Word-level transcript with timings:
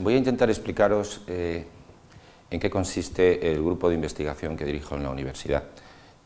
Voy 0.00 0.14
a 0.14 0.18
intentar 0.18 0.50
explicaros 0.50 1.20
eh, 1.26 1.64
en 2.50 2.60
qué 2.60 2.70
consiste 2.70 3.50
el 3.52 3.62
grupo 3.62 3.88
de 3.88 3.94
investigación 3.94 4.56
que 4.56 4.64
dirijo 4.64 4.96
en 4.96 5.02
la 5.02 5.10
universidad. 5.10 5.64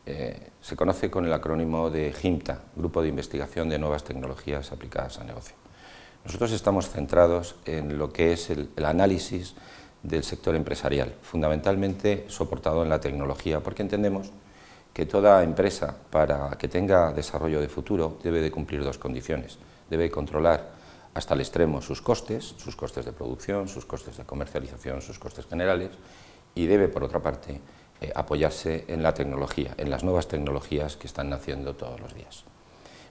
Eh, 0.05 0.49
se 0.61 0.75
conoce 0.75 1.11
con 1.11 1.25
el 1.25 1.33
acrónimo 1.33 1.89
de 1.89 2.11
GIMTA, 2.11 2.59
Grupo 2.75 3.01
de 3.01 3.09
Investigación 3.09 3.69
de 3.69 3.77
Nuevas 3.77 4.03
Tecnologías 4.03 4.71
Aplicadas 4.71 5.19
a 5.19 5.23
Negocio. 5.23 5.55
Nosotros 6.25 6.51
estamos 6.51 6.89
centrados 6.89 7.55
en 7.65 7.97
lo 7.97 8.11
que 8.11 8.33
es 8.33 8.49
el, 8.49 8.69
análisis 8.83 9.55
del 10.01 10.23
sector 10.23 10.55
empresarial, 10.55 11.13
fundamentalmente 11.21 12.25
soportado 12.27 12.83
en 12.83 12.89
la 12.89 12.99
tecnología, 12.99 13.59
porque 13.59 13.83
entendemos 13.83 14.31
que 14.93 15.05
toda 15.05 15.43
empresa, 15.43 15.95
para 16.09 16.57
que 16.57 16.67
tenga 16.67 17.13
desarrollo 17.13 17.61
de 17.61 17.69
futuro, 17.69 18.17
debe 18.23 18.41
de 18.41 18.51
cumplir 18.51 18.83
dos 18.83 18.97
condiciones. 18.97 19.59
Debe 19.89 20.09
controlar 20.09 20.78
hasta 21.19 21.33
el 21.33 21.41
extremo 21.41 21.81
sus 21.81 22.01
costes, 22.01 22.55
sus 22.57 22.75
costes 22.75 23.05
de 23.05 23.11
producción, 23.11 23.67
sus 23.67 23.85
costes 23.85 24.17
de 24.17 24.23
comercialización, 24.23 25.01
sus 25.01 25.19
costes 25.19 25.45
generales, 25.45 25.91
y 26.55 26.65
debe, 26.65 26.87
por 26.87 27.03
otra 27.03 27.21
parte, 27.21 27.59
eh, 28.01 28.11
apoyarse 28.15 28.85
en 28.87 29.03
la 29.03 29.13
tecnología, 29.13 29.75
en 29.77 29.89
las 29.89 30.03
nuevas 30.03 30.27
tecnologías 30.27 30.95
que 30.95 31.07
están 31.07 31.29
naciendo 31.29 31.75
todos 31.75 31.99
los 31.99 32.15
días. 32.15 32.45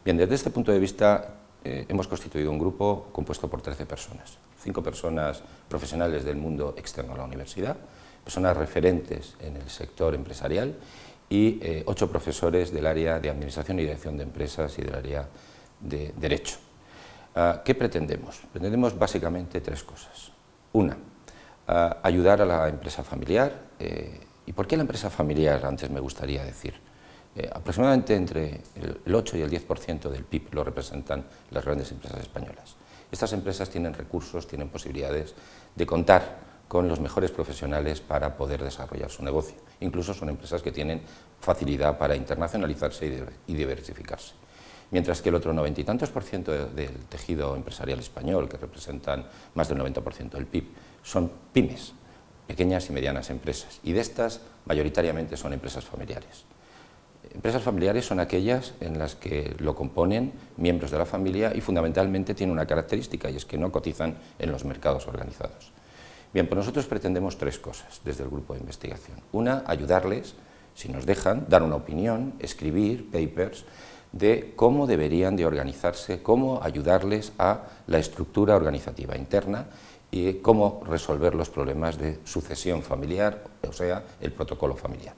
Bien, 0.05 0.17
desde 0.17 0.35
este 0.35 0.51
punto 0.51 0.73
de 0.73 0.79
vista 0.79 1.35
eh, 1.63 1.85
hemos 1.89 2.09
constituido 2.09 2.51
un 2.51 2.59
grupo 2.59 3.09
compuesto 3.13 3.49
por 3.49 3.61
13 3.61 3.85
personas, 3.85 4.39
cinco 4.59 4.83
personas 4.83 5.43
profesionales 5.69 6.25
del 6.25 6.37
mundo 6.37 6.75
externo 6.79 7.13
a 7.13 7.19
la 7.19 7.25
universidad, 7.25 7.77
personas 8.25 8.57
referentes 8.57 9.37
en 9.41 9.57
el 9.57 9.69
sector 9.69 10.15
empresarial 10.15 10.75
y 11.29 11.59
eh, 11.61 11.83
ocho 11.85 12.11
profesores 12.11 12.73
del 12.73 12.87
área 12.87 13.21
de 13.21 13.29
Administración 13.29 13.79
y 13.79 13.83
Dirección 13.83 14.17
de 14.17 14.23
Empresas 14.23 14.79
y 14.79 14.83
del 14.83 14.95
área 14.95 15.29
de 15.81 16.15
Derecho. 16.17 16.68
Ah, 17.41 17.63
¿Qué 17.65 17.77
pretendemos? 17.77 18.41
Pretendemos 18.51 18.99
básicamente 18.99 19.61
tres 19.61 19.85
cosas. 19.85 20.33
Una, 20.73 20.99
ah, 21.69 21.99
ayudar 22.03 22.43
a 22.43 22.45
la 22.45 22.69
empresa 22.69 23.05
familiar. 23.05 23.53
Eh, 23.79 24.19
¿Y 24.47 24.53
por 24.53 24.67
qué 24.67 24.77
la 24.77 24.83
empresa 24.83 25.09
familiar? 25.09 25.65
Antes 25.65 25.89
me 25.89 26.01
gustaría 26.01 26.45
decir. 26.45 26.75
Eh, 27.37 27.49
aproximadamente 27.53 28.17
entre 28.17 28.63
el 29.07 29.15
8 29.15 29.37
y 29.37 29.43
el 29.43 29.51
10% 29.51 30.11
del 30.11 30.25
PIB 30.25 30.53
lo 30.53 30.65
representan 30.65 31.27
las 31.53 31.65
grandes 31.65 31.93
empresas 31.93 32.19
españolas. 32.23 32.75
Estas 33.13 33.33
empresas 33.33 33.71
tienen 33.71 33.95
recursos, 33.95 34.49
tienen 34.49 34.69
posibilidades 34.69 35.37
de 35.77 35.87
contar 35.87 36.39
con 36.67 36.89
los 36.89 36.99
mejores 36.99 37.31
profesionales 37.31 38.01
para 38.01 38.37
poder 38.37 38.65
desarrollar 38.65 39.11
su 39.11 39.23
negocio. 39.23 39.59
Incluso 39.79 40.13
son 40.13 40.31
empresas 40.31 40.61
que 40.61 40.73
tienen 40.73 41.03
facilidad 41.39 41.99
para 41.99 42.17
internacionalizarse 42.17 43.29
y 43.47 43.55
diversificarse 43.55 44.35
mientras 44.91 45.23
que 45.23 45.29
el 45.29 45.35
otro 45.35 45.53
noventa 45.53 45.81
y 45.81 45.85
tantos 45.85 46.11
por 46.11 46.23
ciento 46.23 46.53
del 46.53 46.93
tejido 47.09 47.57
empresarial 47.57 47.99
español, 47.99 48.49
que 48.49 48.57
representan 48.57 49.27
más 49.55 49.69
del 49.69 49.79
90% 49.79 50.31
del 50.31 50.47
PIB, 50.47 50.65
son 51.03 51.31
pymes, 51.53 51.93
pequeñas 52.47 52.89
y 52.89 52.93
medianas 52.93 53.31
empresas, 53.31 53.81
y 53.83 53.93
de 53.93 54.01
estas 54.01 54.41
mayoritariamente 54.65 55.37
son 55.37 55.53
empresas 55.53 55.85
familiares. 55.85 56.45
Empresas 57.35 57.63
familiares 57.63 58.07
son 58.07 58.21
aquellas 58.21 58.73
en 58.81 58.99
las 58.99 59.15
que 59.15 59.55
lo 59.59 59.75
componen 59.75 60.33
miembros 60.57 60.91
de 60.91 60.99
la 60.99 61.05
familia 61.05 61.53
y 61.55 61.61
fundamentalmente 61.61 62.35
tienen 62.35 62.55
una 62.55 62.67
característica 62.67 63.29
y 63.29 63.37
es 63.37 63.45
que 63.45 63.59
no 63.59 63.71
cotizan 63.71 64.17
en 64.39 64.51
los 64.51 64.65
mercados 64.65 65.07
organizados. 65.07 65.73
Bien, 66.33 66.47
pues 66.47 66.59
nosotros 66.59 66.87
pretendemos 66.87 67.37
tres 67.39 67.59
cosas 67.59 68.01
desde 68.05 68.25
el 68.25 68.31
grupo 68.31 68.55
de 68.55 68.61
investigación. 68.61 69.19
Una, 69.33 69.63
ayudarles, 69.67 70.35
si 70.75 70.89
nos 70.89 71.07
dejan, 71.07 71.47
dar 71.49 71.63
una 71.63 71.77
opinión, 71.77 72.35
escribir 72.39 73.11
papers 73.11 73.65
de 74.13 74.53
cómo 74.57 74.87
deberían 74.87 75.37
de 75.37 75.47
organizarse, 75.47 76.23
cómo 76.23 76.61
ayudarles 76.63 77.33
a 77.39 77.65
la 77.87 77.99
estructura 77.99 78.57
organizativa 78.57 79.17
interna 79.17 79.67
y 80.11 80.35
cómo 80.35 80.83
resolver 80.87 81.35
los 81.35 81.51
problemas 81.51 81.99
de 81.99 82.19
sucesión 82.25 82.83
familiar, 82.83 83.45
o 83.69 83.73
sea, 83.73 84.05
el 84.21 84.33
protocolo 84.33 84.75
familiar. 84.75 85.15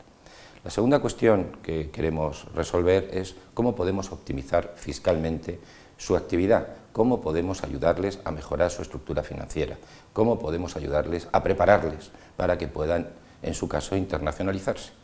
La 0.64 0.70
segunda 0.70 0.98
cuestión 0.98 1.56
que 1.62 1.90
queremos 1.90 2.46
resolver 2.54 3.08
es 3.12 3.34
cómo 3.54 3.74
podemos 3.74 4.12
optimizar 4.12 4.74
fiscalmente 4.76 5.58
su 5.96 6.16
actividad, 6.16 6.68
cómo 6.92 7.20
podemos 7.20 7.62
ayudarles 7.62 8.18
a 8.24 8.30
mejorar 8.30 8.70
su 8.70 8.82
estructura 8.82 9.22
financiera, 9.22 9.78
cómo 10.12 10.38
podemos 10.38 10.76
ayudarles 10.76 11.28
a 11.32 11.42
prepararles 11.42 12.10
para 12.36 12.58
que 12.58 12.68
puedan, 12.68 13.08
en 13.42 13.54
su 13.54 13.68
caso, 13.68 13.96
internacionalizarse. 13.96 14.99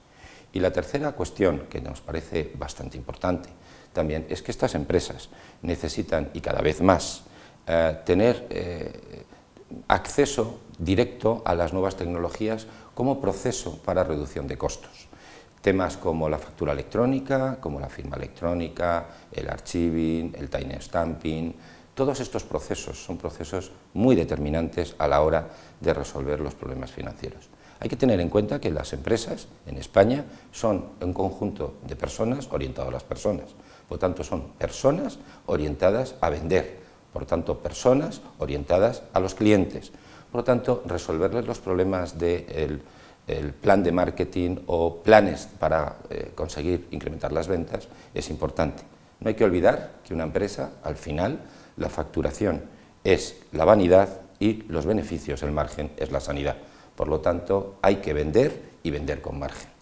Y 0.57 0.59
la 0.59 0.73
tercera 0.73 1.13
cuestión, 1.13 1.67
que 1.69 1.83
nos 1.83 2.01
parece 2.01 2.51
bastante 2.55 2.97
importante 2.97 3.51
también, 3.93 4.25
es 4.31 4.41
que 4.41 4.51
estas 4.51 4.75
empresas 4.75 5.29
necesitan, 5.61 6.31
y 6.33 6.41
cada 6.41 6.63
vez 6.63 6.81
más, 6.81 7.25
eh, 7.67 7.99
tener 8.07 8.47
eh, 8.49 9.25
acceso 9.87 10.61
directo 10.79 11.43
a 11.45 11.55
las 11.55 11.75
nuevas 11.75 11.97
tecnologías 11.97 12.67
como 12.95 13.21
proceso 13.21 13.77
para 13.85 14.03
reducción 14.03 14.49
de 14.49 14.57
costos. 14.57 15.09
Temas 15.61 15.99
como 15.99 16.27
la 16.31 16.39
factura 16.39 16.73
electrónica, 16.73 17.59
como 17.61 17.79
la 17.79 17.91
firma 17.91 18.17
electrónica, 18.17 19.09
el 19.31 19.51
archiving, 19.51 20.37
el 20.39 20.49
time 20.49 20.81
stamping, 20.81 21.55
todos 21.95 22.21
estos 22.21 22.45
procesos 22.45 23.05
son 23.05 23.19
procesos 23.19 23.73
muy 23.93 24.17
determinantes 24.17 24.95
a 24.97 25.07
la 25.07 25.21
hora 25.21 25.51
de 25.83 25.93
resolver 25.93 26.41
los 26.41 26.55
problemas 26.55 26.93
financieros. 26.93 27.51
Hay 27.81 27.89
que 27.89 27.97
tener 27.97 28.21
en 28.21 28.29
cuenta 28.29 28.61
que 28.61 28.71
las 28.71 28.93
empresas 28.93 29.49
en 29.67 29.77
España 29.77 30.25
son 30.53 30.87
un 31.01 31.13
conjunto 31.13 31.75
de 31.87 31.97
personas 31.97 32.49
orientadas 32.51 32.89
a 32.89 32.93
las 32.93 33.05
personas, 33.05 33.47
por 33.89 33.99
tanto 33.99 34.25
son 34.25 34.53
personas 34.59 35.19
orientadas 35.47 36.15
a 36.21 36.31
vender, 36.31 36.79
por 37.13 37.27
tanto 37.27 37.59
personas 37.59 38.21
orientadas 38.39 39.03
a 39.13 39.21
los 39.21 39.35
clientes, 39.35 39.93
por 40.33 40.43
tanto 40.43 40.83
resolverles 40.87 41.47
los 41.47 41.61
problemas 41.61 42.19
del 42.19 42.83
plan 43.61 43.83
de 43.83 43.93
marketing 43.93 44.57
o 44.67 45.03
planes 45.03 45.49
para 45.59 45.97
eh, 46.11 46.33
conseguir 46.35 46.89
incrementar 46.91 47.33
las 47.33 47.49
ventas 47.49 47.89
es 48.15 48.31
importante. 48.31 48.83
No 49.21 49.29
hay 49.29 49.35
que 49.35 49.45
olvidar 49.45 49.93
que 50.05 50.15
una 50.15 50.25
empresa, 50.25 50.73
al 50.83 50.97
final, 50.97 51.41
la 51.77 51.89
facturación 51.89 52.63
es 53.05 53.37
la 53.53 53.65
vanidad 53.65 54.21
y 54.39 54.65
los 54.69 54.85
beneficios, 54.85 55.43
el 55.43 55.53
margen, 55.53 55.91
es 55.97 56.11
la 56.11 56.21
sanidad. 56.21 56.57
Por 56.97 57.09
lo 57.09 57.21
tanto, 57.21 57.77
hay 57.83 57.97
que 57.97 58.13
vender 58.13 58.63
y 58.83 58.91
vender 58.91 59.21
con 59.21 59.39
margen. 59.39 59.76